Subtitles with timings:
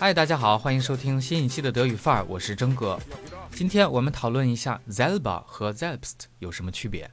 [0.00, 2.96] 嗨，大家好，欢迎收听新一期的德语范儿，我是征哥。
[3.50, 7.10] 今天我们讨论一下 selber 和 selbst 有什么区别。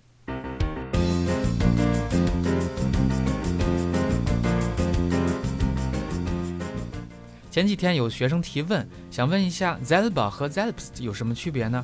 [7.49, 11.83] 前几天有学生提问，想问一下 selber 和 selbst 有什么区别呢？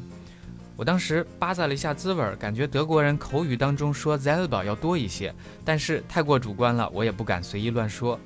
[0.76, 5.34] 我当时扒拉了一下滋味，感觉德国人口语当中说 selber 要多一些，
[5.66, 8.20] 但是太过主观了，我也不敢随意乱说。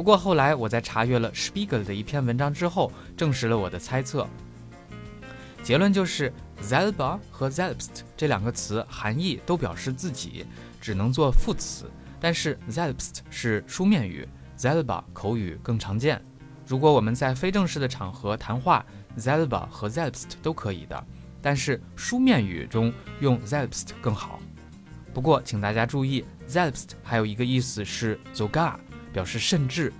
[0.00, 4.26] 不过后来我在查阅了 Spiegel 的一篇文章之后，证实了我的猜测。
[5.62, 6.32] 结论就是
[6.62, 10.46] selber 和 selbst 这两个词含义都表示自己，
[10.80, 11.84] 只能做副词。
[12.18, 14.26] 但是 selbst 是书面语
[14.56, 16.18] ，selber 口语更常见。
[16.66, 18.82] 如果我们在非正式的场合谈话
[19.18, 21.06] ，selber 和 selbst 都可以的，
[21.42, 22.90] 但是书面语中
[23.20, 24.40] 用 selbst 更好。
[25.12, 28.76] 不过请大家注意，selbst 还有一个意思是 sogar。
[29.12, 29.92] 表示甚至，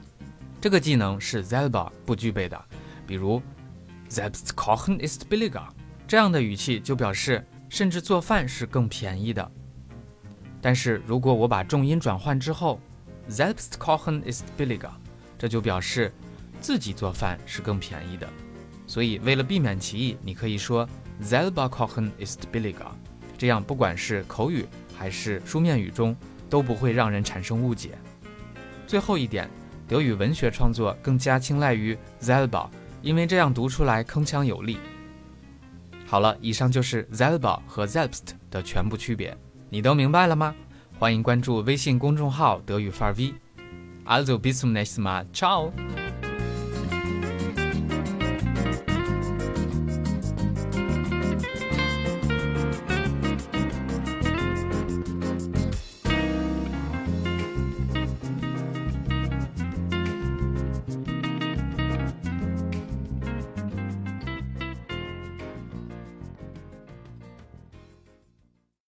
[0.60, 2.64] 这个技能是 selber 不具备的。
[3.06, 3.42] 比如
[4.08, 5.66] selbst kochen ist billiger，
[6.06, 9.50] 这样的语气就表示甚至做饭是更便宜的。
[10.60, 12.80] 但是如果我把重音转换之后
[13.28, 14.90] ，selbst kochen ist billiger，
[15.38, 16.12] 这就表示
[16.60, 18.28] 自己做饭是更便宜的。
[18.86, 20.88] 所以为了避免歧义，你可以说
[21.22, 22.90] selber kochen ist billiger，
[23.38, 26.14] 这样不管是口语还是书面语中
[26.48, 27.92] 都不会让人产生误解。
[28.90, 29.48] 最后一点，
[29.86, 32.70] 德语文学创作更加青睐于 z e l b a
[33.02, 34.78] 因为这样读出来铿锵有力。
[36.08, 39.38] 好了，以上就是 z e l b a 和 Zelbst 的全部区别，
[39.68, 40.52] 你都明白了吗？
[40.98, 43.32] 欢迎关注微信公众号德语范儿 V。
[44.04, 45.70] Also bis zum nächsten Mal，ciao。